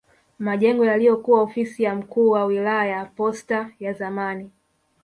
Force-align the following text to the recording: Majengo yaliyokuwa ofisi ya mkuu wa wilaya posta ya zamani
Majengo 0.39 0.85
yaliyokuwa 0.85 1.41
ofisi 1.41 1.83
ya 1.83 1.95
mkuu 1.95 2.29
wa 2.29 2.45
wilaya 2.45 3.05
posta 3.05 3.71
ya 3.79 3.93
zamani 3.93 4.51